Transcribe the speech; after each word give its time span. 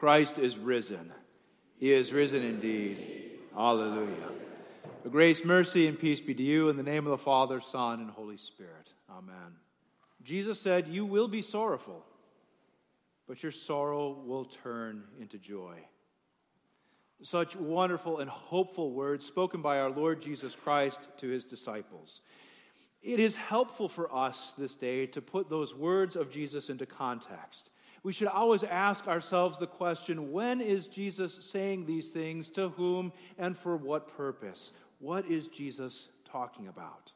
Christ 0.00 0.38
is 0.38 0.56
risen. 0.56 1.12
He 1.76 1.92
is 1.92 2.10
risen 2.10 2.42
indeed. 2.42 2.96
Hallelujah. 3.54 4.30
The 5.02 5.10
grace, 5.10 5.44
mercy, 5.44 5.88
and 5.88 5.98
peace 5.98 6.22
be 6.22 6.32
to 6.32 6.42
you 6.42 6.70
in 6.70 6.78
the 6.78 6.82
name 6.82 7.06
of 7.06 7.10
the 7.10 7.22
Father, 7.22 7.60
Son, 7.60 8.00
and 8.00 8.10
Holy 8.10 8.38
Spirit. 8.38 8.94
Amen. 9.10 9.58
Jesus 10.22 10.58
said, 10.58 10.88
You 10.88 11.04
will 11.04 11.28
be 11.28 11.42
sorrowful, 11.42 12.02
but 13.28 13.42
your 13.42 13.52
sorrow 13.52 14.22
will 14.24 14.46
turn 14.46 15.04
into 15.20 15.36
joy. 15.36 15.74
Such 17.20 17.54
wonderful 17.54 18.20
and 18.20 18.30
hopeful 18.30 18.92
words 18.92 19.26
spoken 19.26 19.60
by 19.60 19.80
our 19.80 19.90
Lord 19.90 20.22
Jesus 20.22 20.54
Christ 20.54 21.00
to 21.18 21.28
his 21.28 21.44
disciples. 21.44 22.22
It 23.02 23.20
is 23.20 23.36
helpful 23.36 23.86
for 23.86 24.10
us 24.14 24.54
this 24.56 24.76
day 24.76 25.04
to 25.08 25.20
put 25.20 25.50
those 25.50 25.74
words 25.74 26.16
of 26.16 26.30
Jesus 26.30 26.70
into 26.70 26.86
context 26.86 27.68
we 28.02 28.12
should 28.12 28.28
always 28.28 28.64
ask 28.64 29.06
ourselves 29.06 29.58
the 29.58 29.66
question 29.66 30.32
when 30.32 30.60
is 30.60 30.86
Jesus 30.86 31.38
saying 31.42 31.86
these 31.86 32.10
things, 32.10 32.50
to 32.50 32.70
whom, 32.70 33.12
and 33.38 33.56
for 33.56 33.76
what 33.76 34.16
purpose? 34.16 34.72
What 34.98 35.26
is 35.26 35.48
Jesus 35.48 36.08
talking 36.24 36.68
about? 36.68 37.12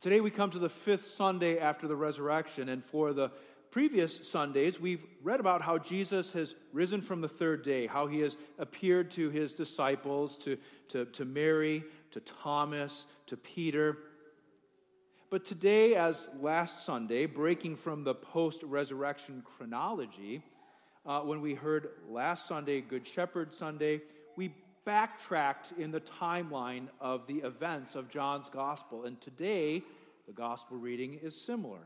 Today 0.00 0.20
we 0.20 0.30
come 0.30 0.50
to 0.50 0.58
the 0.58 0.68
fifth 0.68 1.06
Sunday 1.06 1.58
after 1.58 1.88
the 1.88 1.96
resurrection, 1.96 2.68
and 2.68 2.84
for 2.84 3.12
the 3.12 3.30
previous 3.70 4.28
Sundays, 4.28 4.78
we've 4.78 5.04
read 5.22 5.40
about 5.40 5.60
how 5.60 5.78
Jesus 5.78 6.32
has 6.32 6.54
risen 6.72 7.00
from 7.00 7.20
the 7.20 7.28
third 7.28 7.64
day, 7.64 7.88
how 7.88 8.06
he 8.06 8.20
has 8.20 8.36
appeared 8.58 9.10
to 9.10 9.30
his 9.30 9.54
disciples, 9.54 10.36
to, 10.36 10.56
to, 10.88 11.06
to 11.06 11.24
Mary, 11.24 11.82
to 12.12 12.20
Thomas, 12.20 13.06
to 13.26 13.36
Peter. 13.36 13.98
But 15.34 15.44
today, 15.44 15.96
as 15.96 16.28
last 16.40 16.86
Sunday, 16.86 17.26
breaking 17.26 17.74
from 17.74 18.04
the 18.04 18.14
post 18.14 18.62
resurrection 18.62 19.42
chronology, 19.44 20.44
uh, 21.04 21.22
when 21.22 21.40
we 21.40 21.54
heard 21.54 21.88
last 22.08 22.46
Sunday, 22.46 22.80
Good 22.80 23.04
Shepherd 23.04 23.52
Sunday, 23.52 24.00
we 24.36 24.54
backtracked 24.84 25.72
in 25.76 25.90
the 25.90 26.02
timeline 26.02 26.86
of 27.00 27.26
the 27.26 27.38
events 27.38 27.96
of 27.96 28.08
John's 28.08 28.48
gospel. 28.48 29.06
And 29.06 29.20
today, 29.20 29.82
the 30.28 30.32
gospel 30.32 30.76
reading 30.76 31.18
is 31.20 31.34
similar. 31.34 31.82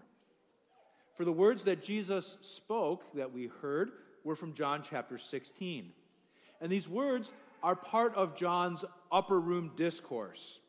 For 1.16 1.24
the 1.24 1.32
words 1.32 1.64
that 1.64 1.82
Jesus 1.82 2.36
spoke 2.42 3.02
that 3.14 3.32
we 3.32 3.46
heard 3.62 3.92
were 4.24 4.36
from 4.36 4.52
John 4.52 4.82
chapter 4.82 5.16
16. 5.16 5.90
And 6.60 6.70
these 6.70 6.86
words 6.86 7.32
are 7.62 7.74
part 7.74 8.14
of 8.14 8.36
John's 8.36 8.84
upper 9.10 9.40
room 9.40 9.70
discourse, 9.74 10.60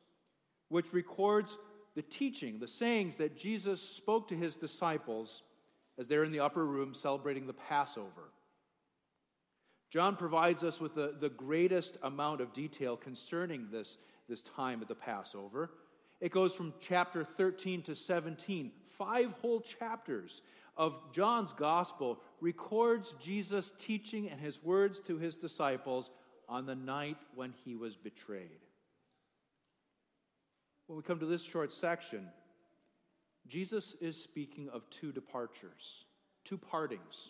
which 0.69 0.94
records 0.94 1.57
the 2.00 2.03
teaching, 2.03 2.59
the 2.59 2.66
sayings 2.66 3.17
that 3.17 3.36
Jesus 3.36 3.81
spoke 3.81 4.30
to 4.30 4.33
his 4.33 4.55
disciples 4.55 5.44
as 5.97 6.08
they're 6.08 6.23
in 6.23 6.31
the 6.31 6.39
upper 6.39 6.66
room 6.66 6.94
celebrating 6.94 7.45
the 7.45 7.52
Passover. 7.52 8.31
John 9.89 10.16
provides 10.16 10.64
us 10.64 10.80
with 10.80 10.95
the, 10.95 11.16
the 11.19 11.28
greatest 11.28 11.97
amount 12.03 12.39
of 12.39 12.53
detail 12.53 12.95
concerning 12.95 13.67
this, 13.69 13.97
this 14.30 14.41
time 14.41 14.81
at 14.81 14.88
the 14.88 14.95
Passover. 14.95 15.72
It 16.22 16.31
goes 16.31 16.53
from 16.53 16.73
chapter 16.80 17.25
13 17.25 17.81
to 17.81 17.97
17, 17.97 18.72
five 18.97 19.34
whole 19.41 19.59
chapters 19.59 20.41
of 20.78 20.95
John's 21.11 21.52
gospel 21.52 22.22
records 22.39 23.13
Jesus' 23.19 23.73
teaching 23.78 24.30
and 24.30 24.39
his 24.39 24.63
words 24.63 25.02
to 25.02 25.17
his 25.17 25.36
disciples 25.36 26.11
on 26.47 26.66
the 26.66 26.75
night 26.75 27.17
when 27.36 27.53
he 27.66 27.75
was 27.75 27.97
betrayed 27.97 28.69
when 30.89 30.97
we 30.97 31.03
come 31.03 31.19
to 31.19 31.27
this 31.27 31.43
short 31.43 31.71
section, 31.71 32.27
Jesus 33.47 33.95
is 34.01 34.19
speaking 34.19 34.69
of 34.73 34.89
two 34.89 35.11
departures, 35.11 36.05
two 36.43 36.57
partings. 36.57 37.29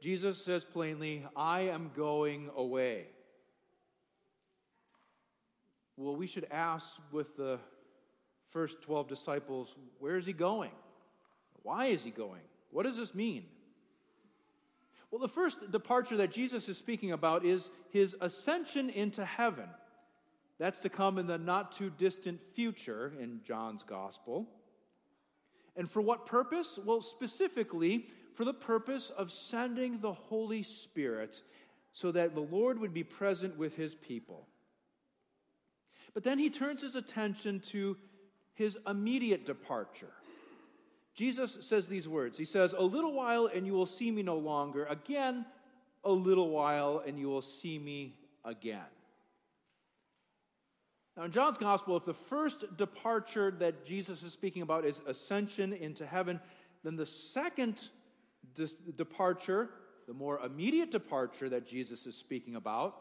Jesus 0.00 0.44
says 0.44 0.64
plainly, 0.64 1.26
I 1.34 1.62
am 1.62 1.90
going 1.96 2.50
away. 2.56 3.06
Well, 5.96 6.14
we 6.14 6.28
should 6.28 6.46
ask 6.52 7.00
with 7.10 7.36
the 7.36 7.58
first 8.50 8.80
12 8.82 9.08
disciples, 9.08 9.74
where 9.98 10.16
is 10.16 10.24
he 10.24 10.32
going? 10.32 10.70
Why 11.64 11.86
is 11.86 12.04
he 12.04 12.12
going? 12.12 12.42
What 12.70 12.84
does 12.84 12.96
this 12.96 13.12
mean? 13.12 13.42
Well, 15.10 15.18
the 15.18 15.26
first 15.26 15.72
departure 15.72 16.18
that 16.18 16.30
Jesus 16.30 16.68
is 16.68 16.76
speaking 16.76 17.10
about 17.10 17.44
is 17.44 17.70
his 17.90 18.14
ascension 18.20 18.88
into 18.88 19.24
heaven. 19.24 19.68
That's 20.58 20.80
to 20.80 20.88
come 20.88 21.18
in 21.18 21.26
the 21.26 21.38
not 21.38 21.72
too 21.72 21.90
distant 21.90 22.40
future 22.54 23.12
in 23.20 23.40
John's 23.44 23.84
gospel. 23.84 24.48
And 25.76 25.88
for 25.88 26.02
what 26.02 26.26
purpose? 26.26 26.78
Well, 26.84 27.00
specifically, 27.00 28.06
for 28.34 28.44
the 28.44 28.54
purpose 28.54 29.10
of 29.10 29.32
sending 29.32 30.00
the 30.00 30.12
Holy 30.12 30.62
Spirit 30.64 31.42
so 31.92 32.10
that 32.12 32.34
the 32.34 32.40
Lord 32.40 32.78
would 32.80 32.92
be 32.92 33.04
present 33.04 33.56
with 33.56 33.76
his 33.76 33.94
people. 33.94 34.46
But 36.14 36.24
then 36.24 36.38
he 36.38 36.50
turns 36.50 36.82
his 36.82 36.96
attention 36.96 37.60
to 37.70 37.96
his 38.54 38.76
immediate 38.88 39.46
departure. 39.46 40.12
Jesus 41.14 41.58
says 41.60 41.88
these 41.88 42.08
words 42.08 42.36
He 42.38 42.44
says, 42.44 42.72
A 42.72 42.82
little 42.82 43.12
while 43.12 43.46
and 43.46 43.66
you 43.66 43.72
will 43.72 43.86
see 43.86 44.10
me 44.10 44.22
no 44.22 44.36
longer. 44.36 44.84
Again, 44.86 45.46
a 46.04 46.10
little 46.10 46.50
while 46.50 47.02
and 47.06 47.18
you 47.18 47.28
will 47.28 47.42
see 47.42 47.78
me 47.78 48.18
again. 48.44 48.80
Now, 51.18 51.24
in 51.24 51.32
John's 51.32 51.58
gospel, 51.58 51.96
if 51.96 52.04
the 52.04 52.14
first 52.14 52.76
departure 52.76 53.50
that 53.58 53.84
Jesus 53.84 54.22
is 54.22 54.30
speaking 54.30 54.62
about 54.62 54.84
is 54.84 55.02
ascension 55.04 55.72
into 55.72 56.06
heaven, 56.06 56.38
then 56.84 56.94
the 56.94 57.06
second 57.06 57.88
dis- 58.54 58.74
departure, 58.94 59.68
the 60.06 60.14
more 60.14 60.38
immediate 60.38 60.92
departure 60.92 61.48
that 61.48 61.66
Jesus 61.66 62.06
is 62.06 62.14
speaking 62.14 62.54
about, 62.54 62.94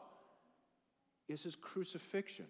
is 1.29 1.43
his 1.43 1.55
crucifixion, 1.55 2.47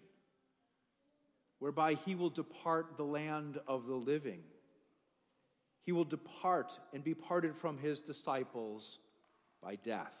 whereby 1.58 1.92
he 1.92 2.14
will 2.14 2.30
depart 2.30 2.96
the 2.96 3.04
land 3.04 3.60
of 3.68 3.86
the 3.86 3.94
living. 3.94 4.40
He 5.82 5.92
will 5.92 6.06
depart 6.06 6.78
and 6.94 7.04
be 7.04 7.12
parted 7.12 7.54
from 7.54 7.76
his 7.76 8.00
disciples 8.00 9.00
by 9.62 9.76
death. 9.76 10.14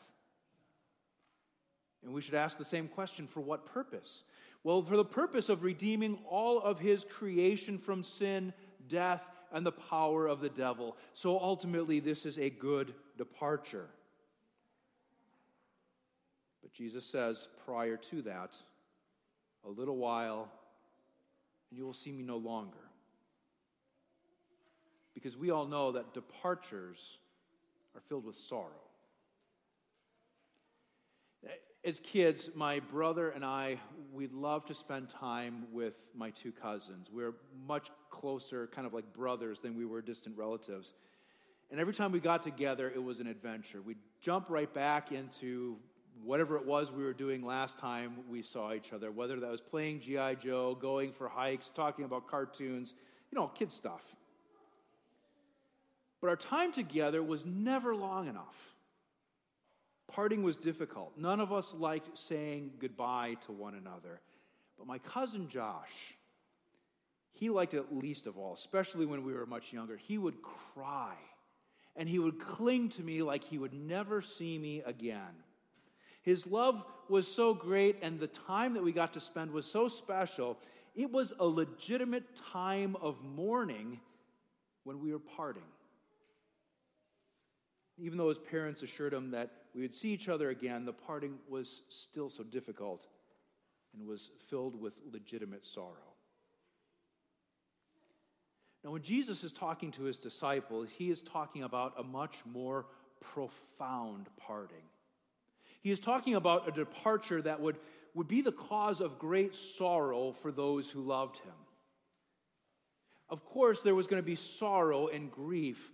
And 2.02 2.12
we 2.12 2.20
should 2.20 2.34
ask 2.34 2.58
the 2.58 2.66
same 2.66 2.86
question 2.86 3.26
for 3.26 3.40
what 3.40 3.64
purpose? 3.64 4.24
Well, 4.64 4.82
for 4.82 4.96
the 4.96 5.04
purpose 5.04 5.48
of 5.48 5.62
redeeming 5.62 6.18
all 6.28 6.60
of 6.60 6.78
his 6.78 7.04
creation 7.04 7.78
from 7.78 8.02
sin, 8.02 8.52
death, 8.88 9.22
and 9.52 9.64
the 9.64 9.72
power 9.72 10.26
of 10.26 10.40
the 10.40 10.48
devil. 10.48 10.96
So 11.14 11.38
ultimately, 11.38 12.00
this 12.00 12.26
is 12.26 12.38
a 12.38 12.50
good 12.50 12.94
departure. 13.16 13.88
But 16.62 16.72
Jesus 16.72 17.06
says 17.06 17.48
prior 17.64 17.96
to 18.10 18.22
that, 18.22 18.54
a 19.64 19.70
little 19.70 19.96
while, 19.96 20.48
and 21.70 21.78
you 21.78 21.84
will 21.84 21.94
see 21.94 22.12
me 22.12 22.22
no 22.22 22.36
longer. 22.36 22.76
Because 25.14 25.36
we 25.36 25.50
all 25.50 25.66
know 25.66 25.92
that 25.92 26.14
departures 26.14 27.18
are 27.94 28.00
filled 28.00 28.24
with 28.24 28.36
sorrow 28.36 28.87
as 31.84 32.00
kids, 32.00 32.50
my 32.54 32.80
brother 32.80 33.30
and 33.30 33.44
I, 33.44 33.78
we'd 34.12 34.32
love 34.32 34.66
to 34.66 34.74
spend 34.74 35.08
time 35.08 35.66
with 35.72 35.94
my 36.14 36.30
two 36.30 36.52
cousins. 36.52 37.08
We're 37.12 37.34
much 37.66 37.90
closer, 38.10 38.66
kind 38.68 38.86
of 38.86 38.92
like 38.92 39.12
brothers, 39.12 39.60
than 39.60 39.76
we 39.76 39.86
were 39.86 40.02
distant 40.02 40.36
relatives. 40.36 40.94
And 41.70 41.78
every 41.78 41.94
time 41.94 42.12
we 42.12 42.20
got 42.20 42.42
together, 42.42 42.90
it 42.94 43.02
was 43.02 43.20
an 43.20 43.26
adventure. 43.26 43.80
We'd 43.82 43.98
jump 44.20 44.46
right 44.48 44.72
back 44.72 45.12
into 45.12 45.76
whatever 46.24 46.56
it 46.56 46.66
was 46.66 46.90
we 46.90 47.04
were 47.04 47.12
doing 47.12 47.44
last 47.44 47.78
time 47.78 48.16
we 48.28 48.42
saw 48.42 48.72
each 48.72 48.92
other, 48.92 49.12
whether 49.12 49.38
that 49.38 49.50
was 49.50 49.60
playing 49.60 50.00
G.I. 50.00 50.34
Joe, 50.34 50.74
going 50.74 51.12
for 51.12 51.28
hikes, 51.28 51.70
talking 51.70 52.04
about 52.04 52.26
cartoons, 52.26 52.94
you 53.30 53.38
know, 53.38 53.48
kid 53.48 53.70
stuff. 53.70 54.16
But 56.20 56.28
our 56.28 56.36
time 56.36 56.72
together 56.72 57.22
was 57.22 57.46
never 57.46 57.94
long 57.94 58.26
enough. 58.26 58.56
Parting 60.18 60.42
was 60.42 60.56
difficult. 60.56 61.12
None 61.16 61.38
of 61.38 61.52
us 61.52 61.72
liked 61.72 62.18
saying 62.18 62.72
goodbye 62.80 63.36
to 63.46 63.52
one 63.52 63.74
another. 63.74 64.20
But 64.76 64.88
my 64.88 64.98
cousin 64.98 65.48
Josh, 65.48 66.16
he 67.30 67.50
liked 67.50 67.72
it 67.72 67.94
least 67.94 68.26
of 68.26 68.36
all, 68.36 68.52
especially 68.52 69.06
when 69.06 69.22
we 69.22 69.32
were 69.32 69.46
much 69.46 69.72
younger. 69.72 69.96
He 69.96 70.18
would 70.18 70.42
cry 70.42 71.14
and 71.94 72.08
he 72.08 72.18
would 72.18 72.40
cling 72.40 72.88
to 72.88 73.02
me 73.04 73.22
like 73.22 73.44
he 73.44 73.58
would 73.58 73.72
never 73.72 74.20
see 74.20 74.58
me 74.58 74.82
again. 74.84 75.44
His 76.22 76.48
love 76.48 76.84
was 77.08 77.28
so 77.28 77.54
great, 77.54 77.98
and 78.02 78.18
the 78.18 78.26
time 78.26 78.74
that 78.74 78.82
we 78.82 78.90
got 78.90 79.12
to 79.12 79.20
spend 79.20 79.52
was 79.52 79.70
so 79.70 79.86
special. 79.86 80.58
It 80.96 81.12
was 81.12 81.32
a 81.38 81.46
legitimate 81.46 82.24
time 82.52 82.96
of 83.00 83.22
mourning 83.22 84.00
when 84.82 85.00
we 85.00 85.12
were 85.12 85.20
parting. 85.20 85.62
Even 88.00 88.18
though 88.18 88.28
his 88.28 88.38
parents 88.38 88.82
assured 88.82 89.12
him 89.12 89.30
that 89.32 89.50
we 89.74 89.82
would 89.82 89.94
see 89.94 90.10
each 90.10 90.28
other 90.28 90.50
again, 90.50 90.84
the 90.84 90.92
parting 90.92 91.38
was 91.48 91.82
still 91.88 92.28
so 92.30 92.44
difficult 92.44 93.06
and 93.92 94.06
was 94.06 94.30
filled 94.48 94.80
with 94.80 94.94
legitimate 95.12 95.64
sorrow. 95.64 96.14
Now, 98.84 98.92
when 98.92 99.02
Jesus 99.02 99.42
is 99.42 99.52
talking 99.52 99.90
to 99.92 100.04
his 100.04 100.18
disciples, 100.18 100.88
he 100.96 101.10
is 101.10 101.22
talking 101.22 101.64
about 101.64 101.94
a 101.98 102.02
much 102.02 102.38
more 102.46 102.86
profound 103.20 104.28
parting. 104.36 104.84
He 105.80 105.90
is 105.90 105.98
talking 105.98 106.36
about 106.36 106.68
a 106.68 106.72
departure 106.72 107.42
that 107.42 107.60
would, 107.60 107.76
would 108.14 108.28
be 108.28 108.40
the 108.40 108.52
cause 108.52 109.00
of 109.00 109.18
great 109.18 109.54
sorrow 109.54 110.32
for 110.32 110.52
those 110.52 110.90
who 110.90 111.00
loved 111.00 111.38
him. 111.38 111.54
Of 113.28 113.44
course, 113.44 113.82
there 113.82 113.94
was 113.94 114.06
going 114.06 114.22
to 114.22 114.26
be 114.26 114.36
sorrow 114.36 115.08
and 115.08 115.30
grief 115.30 115.90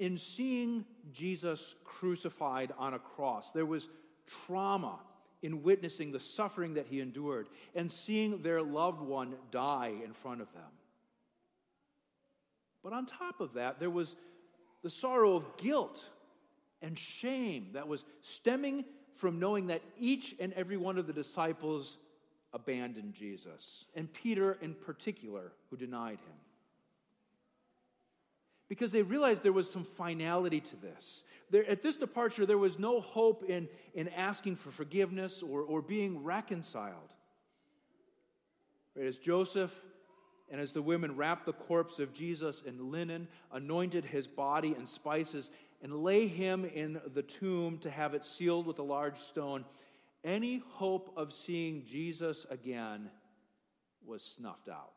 in 0.00 0.16
seeing 0.16 0.84
Jesus 1.12 1.76
crucified 1.84 2.72
on 2.78 2.94
a 2.94 2.98
cross. 2.98 3.52
There 3.52 3.66
was 3.66 3.88
trauma 4.46 4.98
in 5.42 5.62
witnessing 5.62 6.10
the 6.10 6.18
suffering 6.18 6.74
that 6.74 6.86
he 6.86 7.00
endured 7.00 7.48
and 7.74 7.90
seeing 7.90 8.42
their 8.42 8.62
loved 8.62 9.00
one 9.00 9.34
die 9.50 9.92
in 10.02 10.12
front 10.12 10.40
of 10.40 10.52
them. 10.52 10.62
But 12.82 12.94
on 12.94 13.04
top 13.04 13.40
of 13.40 13.52
that, 13.54 13.78
there 13.78 13.90
was 13.90 14.16
the 14.82 14.90
sorrow 14.90 15.36
of 15.36 15.56
guilt 15.58 16.02
and 16.80 16.98
shame 16.98 17.68
that 17.74 17.86
was 17.86 18.04
stemming 18.22 18.86
from 19.16 19.38
knowing 19.38 19.66
that 19.66 19.82
each 19.98 20.34
and 20.40 20.54
every 20.54 20.78
one 20.78 20.96
of 20.96 21.06
the 21.06 21.12
disciples 21.12 21.98
abandoned 22.54 23.12
Jesus, 23.12 23.84
and 23.94 24.10
Peter 24.12 24.58
in 24.62 24.74
particular, 24.74 25.52
who 25.68 25.76
denied 25.76 26.18
him. 26.18 26.49
Because 28.70 28.92
they 28.92 29.02
realized 29.02 29.42
there 29.42 29.52
was 29.52 29.68
some 29.68 29.84
finality 29.84 30.60
to 30.60 30.76
this. 30.76 31.24
There, 31.50 31.68
at 31.68 31.82
this 31.82 31.96
departure, 31.96 32.46
there 32.46 32.56
was 32.56 32.78
no 32.78 33.00
hope 33.00 33.42
in, 33.42 33.68
in 33.94 34.08
asking 34.10 34.54
for 34.54 34.70
forgiveness 34.70 35.42
or, 35.42 35.62
or 35.62 35.82
being 35.82 36.22
reconciled. 36.22 37.12
Right, 38.94 39.06
as 39.06 39.18
Joseph 39.18 39.74
and 40.52 40.60
as 40.60 40.72
the 40.72 40.82
women 40.82 41.16
wrapped 41.16 41.46
the 41.46 41.52
corpse 41.52 41.98
of 41.98 42.14
Jesus 42.14 42.62
in 42.62 42.92
linen, 42.92 43.26
anointed 43.52 44.04
his 44.04 44.28
body 44.28 44.74
and 44.78 44.88
spices, 44.88 45.50
and 45.82 46.04
lay 46.04 46.28
him 46.28 46.64
in 46.64 47.00
the 47.12 47.22
tomb 47.22 47.76
to 47.78 47.90
have 47.90 48.14
it 48.14 48.24
sealed 48.24 48.66
with 48.66 48.78
a 48.78 48.84
large 48.84 49.18
stone, 49.18 49.64
any 50.22 50.62
hope 50.74 51.12
of 51.16 51.32
seeing 51.32 51.84
Jesus 51.84 52.46
again 52.50 53.10
was 54.06 54.22
snuffed 54.22 54.68
out. 54.68 54.92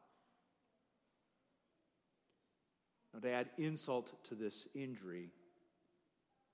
Now, 3.13 3.19
to 3.19 3.29
add 3.29 3.49
insult 3.57 4.11
to 4.25 4.35
this 4.35 4.67
injury, 4.73 5.29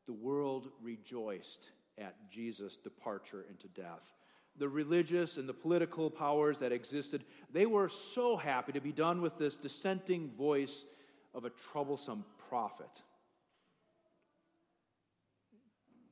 the 0.05 0.13
world 0.13 0.69
rejoiced 0.81 1.69
at 1.97 2.15
Jesus' 2.29 2.77
departure 2.77 3.45
into 3.49 3.67
death. 3.69 4.13
The 4.57 4.67
religious 4.67 5.37
and 5.37 5.47
the 5.47 5.53
political 5.53 6.09
powers 6.09 6.59
that 6.59 6.71
existed, 6.71 7.23
they 7.53 7.65
were 7.65 7.87
so 7.87 8.35
happy 8.35 8.71
to 8.73 8.81
be 8.81 8.91
done 8.91 9.21
with 9.21 9.37
this 9.37 9.55
dissenting 9.55 10.31
voice 10.37 10.85
of 11.33 11.45
a 11.45 11.51
troublesome 11.71 12.25
prophet. 12.49 12.89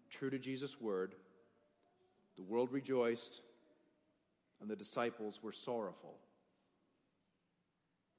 True 0.09 0.29
to 0.29 0.39
Jesus' 0.39 0.79
word, 0.79 1.15
the 2.35 2.43
world 2.43 2.71
rejoiced 2.71 3.41
and 4.61 4.69
the 4.69 4.75
disciples 4.75 5.41
were 5.43 5.51
sorrowful. 5.51 6.15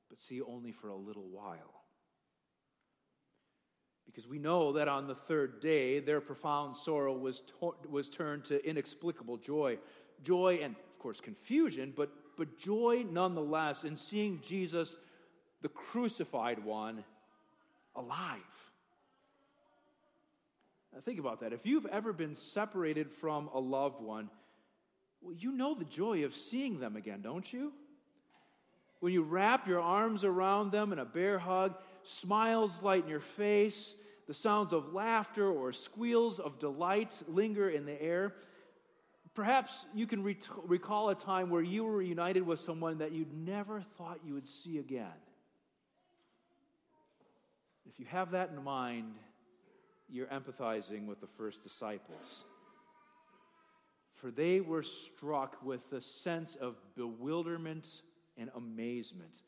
But 0.08 0.20
see, 0.20 0.40
only 0.40 0.72
for 0.72 0.88
a 0.88 0.96
little 0.96 1.28
while. 1.30 1.77
Because 4.08 4.26
we 4.26 4.38
know 4.38 4.72
that 4.72 4.88
on 4.88 5.06
the 5.06 5.14
third 5.14 5.60
day, 5.60 6.00
their 6.00 6.20
profound 6.20 6.74
sorrow 6.74 7.16
was, 7.16 7.42
to- 7.60 7.76
was 7.88 8.08
turned 8.08 8.46
to 8.46 8.66
inexplicable 8.68 9.36
joy. 9.36 9.78
Joy 10.24 10.60
and, 10.62 10.74
of 10.74 10.98
course, 10.98 11.20
confusion, 11.20 11.92
but, 11.94 12.10
but 12.36 12.58
joy 12.58 13.04
nonetheless 13.08 13.84
in 13.84 13.96
seeing 13.96 14.40
Jesus, 14.40 14.96
the 15.62 15.68
crucified 15.68 16.64
one, 16.64 17.04
alive. 17.94 18.38
Now, 20.92 21.00
think 21.00 21.20
about 21.20 21.40
that. 21.40 21.52
If 21.52 21.66
you've 21.66 21.86
ever 21.86 22.12
been 22.12 22.34
separated 22.34 23.10
from 23.10 23.50
a 23.54 23.60
loved 23.60 24.00
one, 24.00 24.30
well, 25.20 25.34
you 25.34 25.52
know 25.52 25.74
the 25.74 25.84
joy 25.84 26.24
of 26.24 26.34
seeing 26.34 26.80
them 26.80 26.96
again, 26.96 27.20
don't 27.20 27.52
you? 27.52 27.72
When 29.00 29.12
you 29.12 29.22
wrap 29.22 29.68
your 29.68 29.80
arms 29.80 30.24
around 30.24 30.72
them 30.72 30.92
in 30.92 30.98
a 30.98 31.04
bear 31.04 31.38
hug, 31.38 31.76
smiles 32.02 32.82
lighten 32.82 33.08
your 33.08 33.20
face, 33.20 33.94
the 34.26 34.34
sounds 34.34 34.72
of 34.72 34.92
laughter 34.92 35.48
or 35.48 35.72
squeals 35.72 36.40
of 36.40 36.58
delight 36.58 37.14
linger 37.28 37.70
in 37.70 37.86
the 37.86 38.00
air. 38.00 38.34
Perhaps 39.34 39.86
you 39.94 40.06
can 40.06 40.22
recall 40.64 41.10
a 41.10 41.14
time 41.14 41.48
where 41.48 41.62
you 41.62 41.84
were 41.84 42.02
united 42.02 42.42
with 42.42 42.58
someone 42.58 42.98
that 42.98 43.12
you'd 43.12 43.32
never 43.32 43.80
thought 43.96 44.18
you 44.24 44.34
would 44.34 44.48
see 44.48 44.78
again. 44.78 45.06
If 47.88 48.00
you 48.00 48.06
have 48.06 48.32
that 48.32 48.50
in 48.50 48.62
mind, 48.62 49.14
you're 50.08 50.26
empathizing 50.26 51.06
with 51.06 51.20
the 51.20 51.26
first 51.26 51.62
disciples. 51.62 52.44
For 54.14 54.32
they 54.32 54.60
were 54.60 54.82
struck 54.82 55.56
with 55.64 55.92
a 55.92 56.00
sense 56.00 56.56
of 56.56 56.76
bewilderment 56.96 58.02
and 58.38 58.50
amazement. 58.56 59.42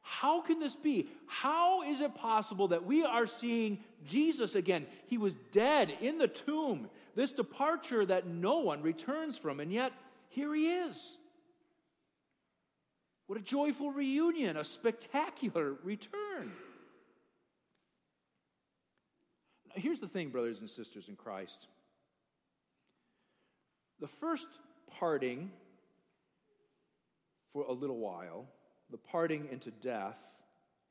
How 0.00 0.40
can 0.40 0.60
this 0.60 0.76
be? 0.76 1.08
How 1.26 1.82
is 1.82 2.00
it 2.00 2.14
possible 2.14 2.68
that 2.68 2.86
we 2.86 3.04
are 3.04 3.26
seeing 3.26 3.78
Jesus 4.04 4.54
again? 4.54 4.86
He 5.08 5.18
was 5.18 5.34
dead 5.50 5.92
in 6.00 6.18
the 6.18 6.28
tomb, 6.28 6.88
this 7.16 7.32
departure 7.32 8.06
that 8.06 8.26
no 8.26 8.58
one 8.58 8.82
returns 8.82 9.36
from, 9.36 9.58
and 9.58 9.72
yet 9.72 9.92
here 10.28 10.54
he 10.54 10.68
is. 10.68 11.18
What 13.26 13.38
a 13.38 13.42
joyful 13.42 13.90
reunion, 13.90 14.56
a 14.56 14.64
spectacular 14.64 15.74
return. 15.82 16.52
here's 19.74 20.00
the 20.00 20.08
thing, 20.08 20.30
brothers 20.30 20.60
and 20.60 20.70
sisters 20.70 21.08
in 21.08 21.16
Christ. 21.16 21.66
The 24.00 24.06
first 24.06 24.46
parting 24.98 25.50
for 27.56 27.64
a 27.70 27.72
little 27.72 27.96
while, 27.96 28.44
the 28.90 28.98
parting 28.98 29.48
into 29.50 29.70
death 29.70 30.18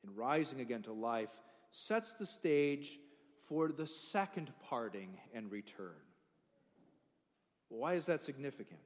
and 0.02 0.16
rising 0.16 0.60
again 0.60 0.82
to 0.82 0.92
life, 0.92 1.28
sets 1.70 2.14
the 2.14 2.26
stage 2.26 2.98
for 3.46 3.68
the 3.68 3.86
second 3.86 4.50
parting 4.68 5.16
and 5.32 5.52
return. 5.52 5.94
Well, 7.70 7.78
why 7.78 7.94
is 7.94 8.06
that 8.06 8.20
significant? 8.20 8.80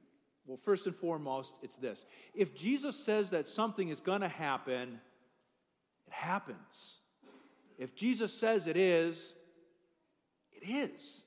Well, 0.45 0.57
first 0.57 0.85
and 0.85 0.95
foremost, 0.95 1.55
it's 1.63 1.75
this. 1.75 2.05
If 2.35 2.53
Jesus 2.53 2.95
says 2.95 3.31
that 3.31 3.47
something 3.47 3.89
is 3.89 3.99
going 3.99 4.21
to 4.21 4.29
happen, 4.29 4.99
it 6.05 6.13
happens. 6.13 6.99
If 7.79 7.95
Jesus 7.95 8.31
says 8.31 8.67
it 8.67 8.77
is, 8.77 9.33
it 10.51 10.69
is. 10.69 11.23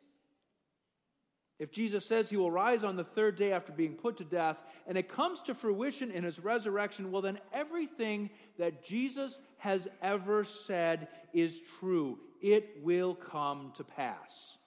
If 1.59 1.71
Jesus 1.71 2.05
says 2.05 2.29
he 2.29 2.37
will 2.37 2.51
rise 2.51 2.83
on 2.83 2.97
the 2.97 3.05
third 3.05 3.37
day 3.37 3.53
after 3.53 3.73
being 3.73 3.95
put 3.95 4.17
to 4.17 4.25
death, 4.25 4.59
and 4.87 4.99
it 4.99 5.09
comes 5.09 5.41
to 5.43 5.55
fruition 5.55 6.11
in 6.11 6.25
his 6.25 6.41
resurrection, 6.41 7.13
well, 7.13 7.23
then 7.23 7.39
everything 7.53 8.31
that 8.59 8.85
Jesus 8.85 9.41
has 9.59 9.87
ever 10.03 10.43
said 10.43 11.09
is 11.33 11.61
true. 11.79 12.19
It 12.43 12.79
will 12.83 13.15
come 13.15 13.73
to 13.77 13.85
pass. 13.85 14.59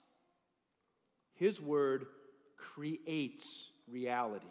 His 1.35 1.59
word 1.59 2.05
creates 2.57 3.69
reality. 3.89 4.45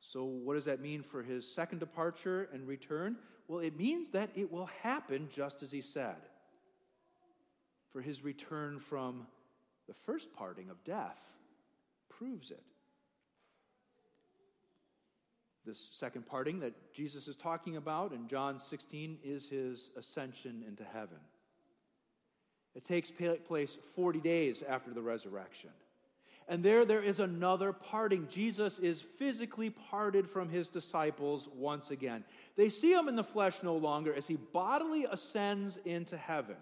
So, 0.00 0.24
what 0.24 0.54
does 0.54 0.64
that 0.64 0.80
mean 0.80 1.04
for 1.04 1.22
his 1.22 1.54
second 1.54 1.78
departure 1.78 2.48
and 2.52 2.66
return? 2.66 3.16
Well, 3.46 3.60
it 3.60 3.78
means 3.78 4.08
that 4.10 4.30
it 4.34 4.50
will 4.50 4.68
happen 4.82 5.28
just 5.32 5.62
as 5.62 5.70
he 5.70 5.80
said 5.80 6.16
for 7.92 8.00
his 8.00 8.22
return 8.22 8.78
from 8.78 9.26
the 9.88 9.94
first 9.94 10.32
parting 10.34 10.70
of 10.70 10.82
death 10.84 11.18
proves 12.08 12.50
it. 12.50 12.62
This 15.66 15.88
second 15.92 16.26
parting 16.26 16.60
that 16.60 16.92
Jesus 16.92 17.28
is 17.28 17.36
talking 17.36 17.76
about 17.76 18.12
in 18.12 18.28
John 18.28 18.58
16 18.58 19.18
is 19.22 19.48
his 19.48 19.90
ascension 19.96 20.64
into 20.66 20.84
heaven. 20.84 21.18
It 22.74 22.84
takes 22.84 23.12
place 23.46 23.78
40 23.94 24.20
days 24.20 24.62
after 24.66 24.92
the 24.92 25.02
resurrection. 25.02 25.70
And 26.48 26.64
there, 26.64 26.84
there 26.84 27.02
is 27.02 27.20
another 27.20 27.72
parting. 27.72 28.26
Jesus 28.28 28.78
is 28.78 29.00
physically 29.00 29.70
parted 29.70 30.28
from 30.28 30.48
his 30.48 30.68
disciples 30.68 31.48
once 31.54 31.90
again. 31.90 32.24
They 32.56 32.68
see 32.68 32.92
him 32.92 33.08
in 33.08 33.16
the 33.16 33.22
flesh 33.22 33.62
no 33.62 33.76
longer 33.76 34.14
as 34.14 34.26
he 34.26 34.36
bodily 34.36 35.06
ascends 35.10 35.78
into 35.84 36.16
heaven 36.16 36.56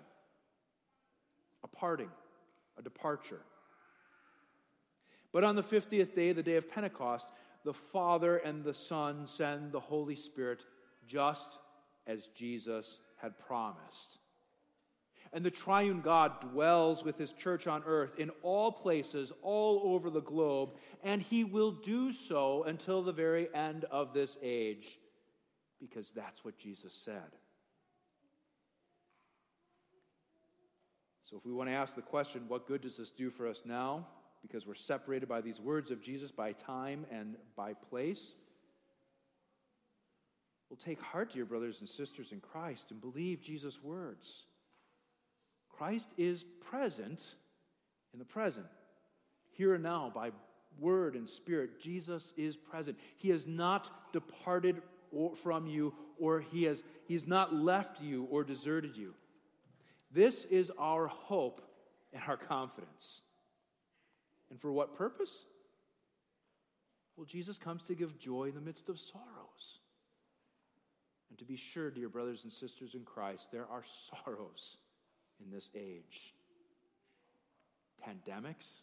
parting, 1.72 2.10
a 2.78 2.82
departure. 2.82 3.40
But 5.32 5.44
on 5.44 5.56
the 5.56 5.62
50th 5.62 6.14
day, 6.14 6.32
the 6.32 6.42
day 6.42 6.56
of 6.56 6.70
Pentecost, 6.70 7.28
the 7.64 7.74
Father 7.74 8.38
and 8.38 8.64
the 8.64 8.74
Son 8.74 9.26
send 9.26 9.72
the 9.72 9.80
Holy 9.80 10.14
Spirit 10.14 10.64
just 11.06 11.58
as 12.06 12.28
Jesus 12.28 13.00
had 13.20 13.38
promised. 13.38 14.18
And 15.32 15.44
the 15.44 15.50
triune 15.50 16.00
God 16.00 16.40
dwells 16.40 17.04
with 17.04 17.18
his 17.18 17.32
church 17.32 17.66
on 17.66 17.82
earth 17.84 18.18
in 18.18 18.30
all 18.42 18.72
places, 18.72 19.32
all 19.42 19.82
over 19.84 20.08
the 20.08 20.22
globe, 20.22 20.70
and 21.04 21.20
he 21.20 21.44
will 21.44 21.72
do 21.72 22.12
so 22.12 22.62
until 22.64 23.02
the 23.02 23.12
very 23.12 23.54
end 23.54 23.84
of 23.90 24.14
this 24.14 24.38
age, 24.42 24.98
because 25.78 26.10
that's 26.10 26.44
what 26.44 26.56
Jesus 26.56 26.94
said. 26.94 27.36
So, 31.28 31.36
if 31.36 31.44
we 31.44 31.52
want 31.52 31.68
to 31.68 31.74
ask 31.74 31.94
the 31.94 32.00
question, 32.00 32.44
what 32.48 32.66
good 32.66 32.80
does 32.80 32.96
this 32.96 33.10
do 33.10 33.28
for 33.28 33.46
us 33.46 33.62
now? 33.66 34.06
Because 34.40 34.66
we're 34.66 34.74
separated 34.74 35.28
by 35.28 35.42
these 35.42 35.60
words 35.60 35.90
of 35.90 36.00
Jesus 36.00 36.30
by 36.30 36.52
time 36.52 37.04
and 37.10 37.36
by 37.54 37.74
place. 37.74 38.34
Well, 40.70 40.78
take 40.82 41.02
heart, 41.02 41.34
dear 41.34 41.44
brothers 41.44 41.80
and 41.80 41.88
sisters 41.88 42.32
in 42.32 42.40
Christ, 42.40 42.92
and 42.92 43.00
believe 43.00 43.42
Jesus' 43.42 43.82
words. 43.82 44.44
Christ 45.68 46.08
is 46.16 46.46
present 46.70 47.26
in 48.14 48.18
the 48.18 48.24
present, 48.24 48.66
here 49.50 49.74
and 49.74 49.82
now, 49.82 50.10
by 50.14 50.30
word 50.78 51.14
and 51.14 51.28
spirit. 51.28 51.78
Jesus 51.78 52.32
is 52.38 52.56
present. 52.56 52.96
He 53.18 53.28
has 53.28 53.46
not 53.46 54.14
departed 54.14 54.80
from 55.42 55.66
you, 55.66 55.92
or 56.18 56.40
he 56.40 56.62
has, 56.64 56.82
he 57.06 57.12
has 57.12 57.26
not 57.26 57.54
left 57.54 58.00
you 58.00 58.26
or 58.30 58.44
deserted 58.44 58.96
you. 58.96 59.12
This 60.10 60.44
is 60.46 60.72
our 60.78 61.06
hope 61.06 61.62
and 62.12 62.22
our 62.26 62.36
confidence. 62.36 63.22
And 64.50 64.60
for 64.60 64.72
what 64.72 64.96
purpose? 64.96 65.44
Well, 67.16 67.26
Jesus 67.26 67.58
comes 67.58 67.84
to 67.86 67.94
give 67.94 68.18
joy 68.18 68.44
in 68.44 68.54
the 68.54 68.60
midst 68.60 68.88
of 68.88 68.98
sorrows. 68.98 69.80
And 71.28 71.38
to 71.38 71.44
be 71.44 71.56
sure, 71.56 71.90
dear 71.90 72.08
brothers 72.08 72.44
and 72.44 72.52
sisters 72.52 72.94
in 72.94 73.04
Christ, 73.04 73.50
there 73.52 73.66
are 73.70 73.82
sorrows 74.24 74.78
in 75.44 75.50
this 75.50 75.70
age 75.74 76.34
pandemics, 78.06 78.82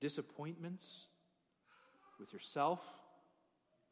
disappointments 0.00 1.06
with 2.18 2.32
yourself, 2.32 2.80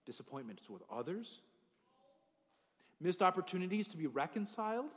disappointments 0.06 0.68
with 0.68 0.82
others, 0.90 1.40
missed 3.00 3.22
opportunities 3.22 3.86
to 3.88 3.96
be 3.96 4.06
reconciled, 4.06 4.90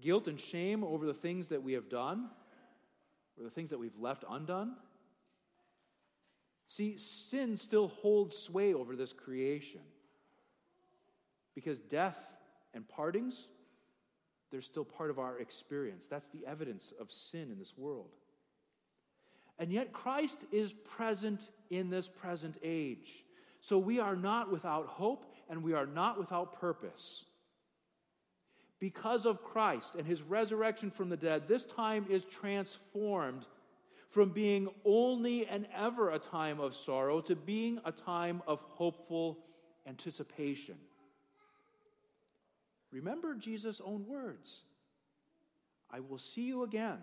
guilt 0.00 0.28
and 0.28 0.38
shame 0.38 0.84
over 0.84 1.06
the 1.06 1.14
things 1.14 1.48
that 1.48 1.62
we 1.62 1.72
have 1.72 1.88
done 1.88 2.28
or 3.38 3.44
the 3.44 3.50
things 3.50 3.70
that 3.70 3.78
we've 3.78 3.98
left 3.98 4.24
undone. 4.28 4.74
See, 6.66 6.96
sin 6.96 7.56
still 7.56 7.88
holds 7.88 8.36
sway 8.36 8.74
over 8.74 8.96
this 8.96 9.12
creation 9.12 9.80
because 11.54 11.78
death 11.78 12.18
and 12.72 12.88
partings, 12.88 13.48
they're 14.50 14.62
still 14.62 14.84
part 14.84 15.10
of 15.10 15.18
our 15.18 15.38
experience. 15.38 16.08
That's 16.08 16.28
the 16.28 16.46
evidence 16.46 16.92
of 17.00 17.12
sin 17.12 17.50
in 17.50 17.58
this 17.58 17.74
world. 17.76 18.10
And 19.58 19.72
yet, 19.72 19.92
Christ 19.92 20.44
is 20.50 20.72
present 20.72 21.50
in 21.70 21.88
this 21.90 22.08
present 22.08 22.58
age. 22.62 23.24
So 23.60 23.78
we 23.78 24.00
are 24.00 24.16
not 24.16 24.50
without 24.50 24.86
hope 24.86 25.24
and 25.48 25.62
we 25.62 25.74
are 25.74 25.86
not 25.86 26.18
without 26.18 26.60
purpose. 26.60 27.24
Because 28.84 29.24
of 29.24 29.42
Christ 29.42 29.94
and 29.94 30.06
his 30.06 30.20
resurrection 30.20 30.90
from 30.90 31.08
the 31.08 31.16
dead, 31.16 31.48
this 31.48 31.64
time 31.64 32.04
is 32.10 32.26
transformed 32.26 33.46
from 34.10 34.28
being 34.28 34.68
only 34.84 35.46
and 35.46 35.66
ever 35.74 36.10
a 36.10 36.18
time 36.18 36.60
of 36.60 36.76
sorrow 36.76 37.22
to 37.22 37.34
being 37.34 37.80
a 37.86 37.92
time 37.92 38.42
of 38.46 38.60
hopeful 38.60 39.38
anticipation. 39.86 40.74
Remember 42.92 43.34
Jesus' 43.34 43.80
own 43.82 44.06
words 44.06 44.64
I 45.90 46.00
will 46.00 46.18
see 46.18 46.42
you 46.42 46.64
again, 46.64 46.98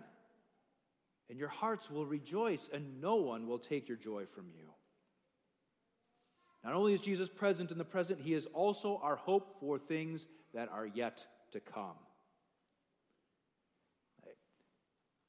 and 1.30 1.36
your 1.36 1.48
hearts 1.48 1.90
will 1.90 2.06
rejoice, 2.06 2.70
and 2.72 3.00
no 3.00 3.16
one 3.16 3.48
will 3.48 3.58
take 3.58 3.88
your 3.88 3.98
joy 3.98 4.24
from 4.32 4.44
you. 4.56 4.70
Not 6.62 6.74
only 6.74 6.92
is 6.94 7.00
Jesus 7.00 7.28
present 7.28 7.72
in 7.72 7.78
the 7.78 7.84
present, 7.84 8.20
he 8.20 8.34
is 8.34 8.46
also 8.54 9.00
our 9.02 9.16
hope 9.16 9.56
for 9.58 9.80
things 9.80 10.28
that 10.54 10.68
are 10.68 10.86
yet 10.86 11.26
to 11.52 11.60
come. 11.60 11.96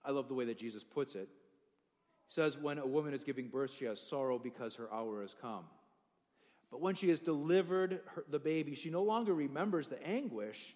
I 0.06 0.12
love 0.12 0.28
the 0.28 0.34
way 0.34 0.46
that 0.46 0.58
Jesus 0.58 0.84
puts 0.84 1.16
it. 1.16 1.30
He 2.28 2.34
says, 2.34 2.58
When 2.58 2.78
a 2.78 2.86
woman 2.86 3.14
is 3.14 3.24
giving 3.24 3.48
birth, 3.48 3.74
she 3.74 3.86
has 3.86 4.02
sorrow 4.02 4.38
because 4.38 4.76
her 4.76 4.92
hour 4.94 5.22
has 5.22 5.36
come. 5.40 5.64
But 6.72 6.82
when 6.82 6.96
she 6.96 7.10
has 7.10 7.20
delivered 7.20 8.02
her, 8.08 8.24
the 8.30 8.40
baby, 8.40 8.76
she 8.76 8.90
no 8.90 9.04
longer 9.04 9.34
remembers 9.34 9.88
the 9.88 10.06
anguish. 10.06 10.76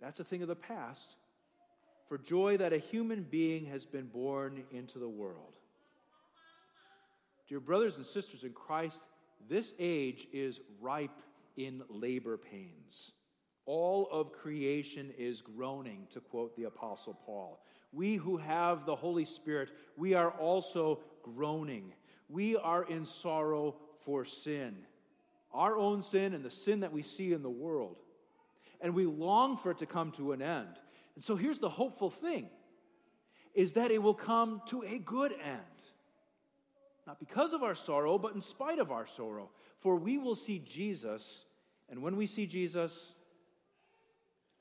That's 0.00 0.20
a 0.20 0.24
thing 0.24 0.42
of 0.42 0.48
the 0.48 0.56
past. 0.56 1.14
For 2.08 2.18
joy 2.18 2.56
that 2.58 2.72
a 2.72 2.78
human 2.78 3.22
being 3.22 3.66
has 3.66 3.84
been 3.84 4.06
born 4.06 4.64
into 4.72 4.98
the 4.98 5.08
world. 5.08 5.56
Dear 7.48 7.60
brothers 7.60 7.96
and 7.96 8.04
sisters 8.04 8.44
in 8.44 8.52
Christ, 8.52 9.00
this 9.48 9.74
age 9.78 10.26
is 10.32 10.60
ripe 10.80 11.22
in 11.56 11.82
labor 11.88 12.36
pains. 12.36 13.12
All 13.66 14.08
of 14.10 14.32
creation 14.32 15.12
is 15.18 15.40
groaning, 15.40 16.06
to 16.12 16.20
quote 16.20 16.56
the 16.56 16.64
Apostle 16.64 17.18
Paul. 17.26 17.60
We 17.92 18.16
who 18.16 18.36
have 18.36 18.86
the 18.86 18.96
Holy 18.96 19.24
Spirit, 19.24 19.70
we 19.96 20.14
are 20.14 20.30
also 20.30 21.00
groaning. 21.22 21.92
We 22.28 22.56
are 22.56 22.84
in 22.84 23.04
sorrow 23.04 23.76
for 24.04 24.24
sin 24.24 24.76
our 25.56 25.76
own 25.76 26.02
sin 26.02 26.34
and 26.34 26.44
the 26.44 26.50
sin 26.50 26.80
that 26.80 26.92
we 26.92 27.02
see 27.02 27.32
in 27.32 27.42
the 27.42 27.50
world. 27.50 27.96
And 28.80 28.94
we 28.94 29.06
long 29.06 29.56
for 29.56 29.70
it 29.70 29.78
to 29.78 29.86
come 29.86 30.12
to 30.12 30.32
an 30.32 30.42
end. 30.42 30.68
And 31.14 31.24
so 31.24 31.34
here's 31.34 31.58
the 31.58 31.70
hopeful 31.70 32.10
thing 32.10 32.48
is 33.54 33.72
that 33.72 33.90
it 33.90 34.02
will 34.02 34.14
come 34.14 34.60
to 34.66 34.82
a 34.82 34.98
good 34.98 35.32
end. 35.32 35.62
Not 37.06 37.18
because 37.18 37.54
of 37.54 37.62
our 37.62 37.74
sorrow, 37.74 38.18
but 38.18 38.34
in 38.34 38.42
spite 38.42 38.78
of 38.78 38.92
our 38.92 39.06
sorrow. 39.06 39.48
For 39.78 39.96
we 39.96 40.18
will 40.18 40.34
see 40.34 40.58
Jesus, 40.58 41.46
and 41.88 42.02
when 42.02 42.16
we 42.16 42.26
see 42.26 42.46
Jesus, 42.46 43.14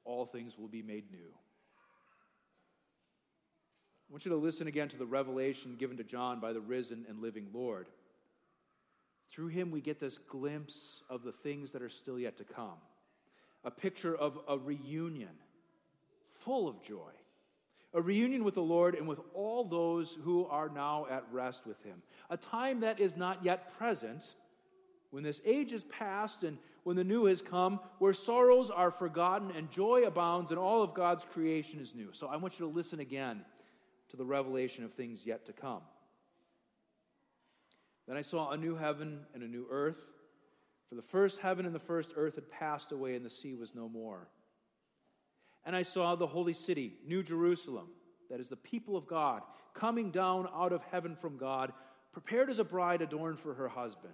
all 0.05 0.25
things 0.25 0.57
will 0.57 0.67
be 0.67 0.81
made 0.81 1.11
new. 1.11 1.33
I 4.07 4.11
want 4.11 4.23
you 4.23 4.31
to 4.31 4.37
listen 4.37 4.67
again 4.67 4.87
to 4.89 4.97
the 4.97 5.05
revelation 5.05 5.75
given 5.77 5.97
to 5.97 6.03
John 6.03 6.39
by 6.39 6.53
the 6.53 6.61
risen 6.61 7.05
and 7.09 7.21
living 7.21 7.47
Lord. 7.53 7.87
Through 9.29 9.47
him, 9.47 9.71
we 9.71 9.81
get 9.81 9.99
this 9.99 10.19
glimpse 10.19 11.01
of 11.09 11.23
the 11.23 11.31
things 11.31 11.71
that 11.71 11.81
are 11.81 11.89
still 11.89 12.19
yet 12.19 12.37
to 12.37 12.43
come. 12.43 12.77
A 13.63 13.71
picture 13.71 14.15
of 14.15 14.37
a 14.47 14.57
reunion 14.57 15.31
full 16.31 16.67
of 16.67 16.81
joy. 16.83 17.11
A 17.93 18.01
reunion 18.01 18.43
with 18.43 18.53
the 18.53 18.61
Lord 18.61 18.93
and 18.93 19.07
with 19.07 19.19
all 19.33 19.63
those 19.63 20.17
who 20.23 20.45
are 20.45 20.69
now 20.69 21.07
at 21.09 21.23
rest 21.31 21.65
with 21.65 21.81
him. 21.83 22.03
A 22.29 22.37
time 22.37 22.81
that 22.81 22.99
is 22.99 23.17
not 23.17 23.43
yet 23.43 23.75
present, 23.77 24.23
when 25.09 25.23
this 25.23 25.41
age 25.45 25.71
is 25.71 25.83
past 25.83 26.43
and 26.43 26.57
when 26.85 26.95
the 26.95 27.03
new 27.03 27.25
has 27.25 27.41
come, 27.41 27.79
where 27.97 28.13
sorrows 28.13 28.69
are 28.69 28.91
forgotten 28.91 29.49
and 29.57 29.71
joy 29.71 30.03
abounds 30.03 30.51
and 30.51 30.59
all 30.59 30.83
of 30.83 30.93
God's 30.93 31.25
creation 31.25 31.79
is 31.79 31.95
new. 31.95 32.09
So 32.11 32.27
I 32.27 32.35
want 32.35 32.59
you 32.59 32.67
to 32.67 32.71
listen 32.71 32.99
again 32.99 33.43
to 34.09 34.17
the 34.17 34.23
revelation 34.23 34.85
of 34.85 34.93
things 34.93 35.25
yet 35.25 35.47
to 35.47 35.51
come. 35.51 35.81
Then 38.07 38.17
I 38.17 38.21
saw 38.21 38.51
a 38.51 38.57
new 38.57 38.75
heaven 38.75 39.21
and 39.33 39.41
a 39.41 39.47
new 39.47 39.65
earth, 39.71 39.97
for 40.87 40.93
the 40.93 41.01
first 41.01 41.39
heaven 41.39 41.65
and 41.65 41.73
the 41.73 41.79
first 41.79 42.13
earth 42.15 42.35
had 42.35 42.51
passed 42.51 42.91
away, 42.91 43.15
and 43.15 43.25
the 43.25 43.31
sea 43.31 43.55
was 43.55 43.73
no 43.73 43.89
more. 43.89 44.27
And 45.65 45.75
I 45.75 45.81
saw 45.81 46.13
the 46.13 46.27
holy 46.27 46.53
city, 46.53 46.97
New 47.03 47.23
Jerusalem, 47.23 47.87
that 48.29 48.39
is 48.39 48.47
the 48.47 48.57
people 48.57 48.95
of 48.95 49.07
God, 49.07 49.41
coming 49.73 50.11
down 50.11 50.47
out 50.55 50.71
of 50.71 50.83
heaven 50.91 51.15
from 51.15 51.37
God, 51.37 51.73
prepared 52.13 52.51
as 52.51 52.59
a 52.59 52.63
bride 52.63 53.01
adorned 53.01 53.39
for 53.39 53.55
her 53.55 53.69
husband. 53.69 54.13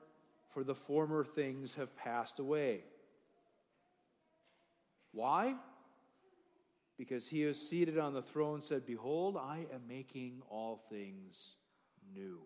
for 0.53 0.63
the 0.63 0.75
former 0.75 1.23
things 1.23 1.75
have 1.75 1.95
passed 1.95 2.39
away. 2.39 2.81
Why? 5.13 5.55
Because 6.97 7.27
he 7.27 7.43
is 7.43 7.59
seated 7.59 7.97
on 7.97 8.13
the 8.13 8.21
throne 8.21 8.61
said, 8.61 8.85
Behold, 8.85 9.37
I 9.37 9.65
am 9.73 9.81
making 9.87 10.41
all 10.49 10.83
things 10.89 11.55
new. 12.13 12.39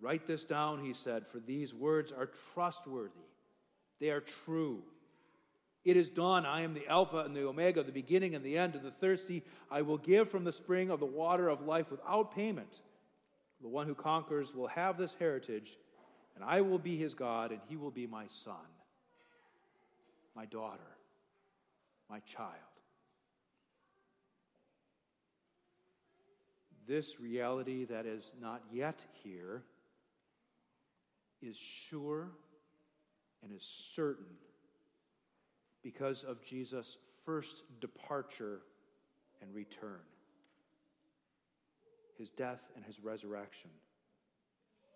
Write 0.00 0.26
this 0.26 0.44
down, 0.44 0.84
he 0.84 0.92
said, 0.92 1.26
for 1.26 1.38
these 1.38 1.72
words 1.72 2.12
are 2.12 2.30
trustworthy. 2.54 3.12
They 3.98 4.10
are 4.10 4.20
true. 4.20 4.82
It 5.84 5.96
is 5.96 6.10
done. 6.10 6.44
I 6.44 6.62
am 6.62 6.74
the 6.74 6.86
Alpha 6.88 7.18
and 7.18 7.34
the 7.34 7.46
Omega, 7.46 7.82
the 7.82 7.92
beginning 7.92 8.34
and 8.34 8.44
the 8.44 8.58
end. 8.58 8.74
To 8.74 8.78
the 8.78 8.90
thirsty, 8.90 9.42
I 9.70 9.82
will 9.82 9.98
give 9.98 10.28
from 10.28 10.44
the 10.44 10.52
spring 10.52 10.90
of 10.90 11.00
the 11.00 11.06
water 11.06 11.48
of 11.48 11.62
life 11.62 11.90
without 11.90 12.34
payment. 12.34 12.80
The 13.60 13.68
one 13.68 13.86
who 13.86 13.94
conquers 13.94 14.54
will 14.54 14.68
have 14.68 14.98
this 14.98 15.14
heritage, 15.14 15.76
and 16.34 16.44
I 16.44 16.60
will 16.60 16.78
be 16.78 16.96
his 16.96 17.14
God, 17.14 17.50
and 17.50 17.60
he 17.68 17.76
will 17.76 17.90
be 17.90 18.06
my 18.06 18.26
son, 18.28 18.54
my 20.34 20.44
daughter. 20.46 20.82
my 22.08 22.20
child. 22.20 22.52
This 26.86 27.18
reality 27.18 27.84
that 27.86 28.06
is 28.06 28.32
not 28.40 28.62
yet 28.72 29.04
here 29.24 29.62
is 31.42 31.56
sure 31.56 32.28
and 33.42 33.52
is 33.52 33.62
certain 33.64 34.36
because 35.82 36.22
of 36.22 36.42
Jesus' 36.42 36.96
first 37.24 37.62
departure 37.80 38.60
and 39.42 39.52
return, 39.52 40.00
his 42.18 42.30
death 42.30 42.60
and 42.74 42.84
his 42.84 43.00
resurrection. 43.00 43.70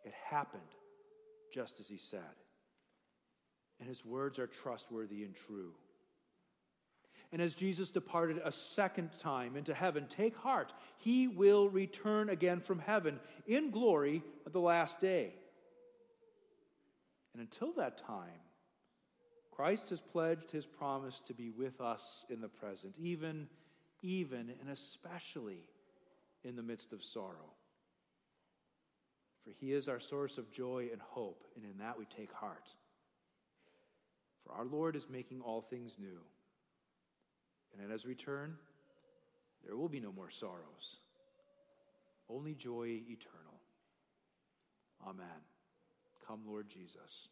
It 0.04 0.14
happened 0.28 0.62
just 1.52 1.80
as 1.80 1.88
he 1.88 1.96
said. 1.96 2.20
And 3.78 3.88
his 3.88 4.04
words 4.04 4.38
are 4.38 4.46
trustworthy 4.46 5.24
and 5.24 5.34
true. 5.34 5.72
And 7.32 7.40
as 7.40 7.54
Jesus 7.54 7.90
departed 7.90 8.40
a 8.44 8.50
second 8.50 9.10
time 9.18 9.56
into 9.56 9.72
heaven, 9.72 10.06
take 10.08 10.36
heart, 10.36 10.72
he 10.98 11.28
will 11.28 11.68
return 11.68 12.28
again 12.28 12.60
from 12.60 12.80
heaven 12.80 13.20
in 13.46 13.70
glory 13.70 14.22
at 14.46 14.52
the 14.52 14.60
last 14.60 15.00
day. 15.00 15.32
And 17.32 17.40
until 17.40 17.72
that 17.74 17.98
time, 17.98 18.40
Christ 19.52 19.90
has 19.90 20.00
pledged 20.00 20.50
his 20.50 20.66
promise 20.66 21.20
to 21.26 21.34
be 21.34 21.50
with 21.50 21.80
us 21.80 22.24
in 22.28 22.40
the 22.40 22.48
present, 22.48 22.94
even, 22.98 23.46
even 24.02 24.52
and 24.60 24.70
especially 24.70 25.68
in 26.44 26.56
the 26.56 26.62
midst 26.62 26.92
of 26.92 27.02
sorrow. 27.02 27.52
For 29.44 29.50
he 29.50 29.72
is 29.72 29.88
our 29.88 30.00
source 30.00 30.38
of 30.38 30.50
joy 30.50 30.88
and 30.92 31.00
hope, 31.00 31.44
and 31.56 31.64
in 31.64 31.78
that 31.78 31.98
we 31.98 32.04
take 32.04 32.32
heart. 32.32 32.68
For 34.44 34.52
our 34.52 34.64
Lord 34.64 34.96
is 34.96 35.08
making 35.08 35.40
all 35.40 35.60
things 35.60 35.96
new. 35.98 36.20
And 37.72 37.84
at 37.84 37.90
his 37.90 38.04
return, 38.04 38.56
there 39.64 39.76
will 39.76 39.88
be 39.88 40.00
no 40.00 40.12
more 40.12 40.30
sorrows, 40.30 40.98
only 42.28 42.54
joy 42.54 43.02
eternal. 43.08 43.60
Amen. 45.06 45.26
Come, 46.26 46.40
Lord 46.46 46.68
Jesus. 46.68 47.28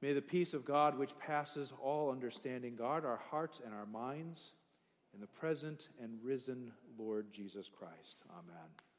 May 0.00 0.12
the 0.12 0.22
peace 0.22 0.54
of 0.54 0.64
God, 0.64 0.98
which 0.98 1.18
passes 1.18 1.72
all 1.82 2.10
understanding, 2.10 2.76
guard 2.76 3.04
our 3.04 3.20
hearts 3.30 3.60
and 3.64 3.72
our 3.72 3.86
minds 3.86 4.52
in 5.14 5.20
the 5.20 5.26
present 5.28 5.88
and 6.02 6.18
risen 6.22 6.72
Lord 6.98 7.32
Jesus 7.32 7.68
Christ. 7.68 8.16
Amen. 8.30 8.93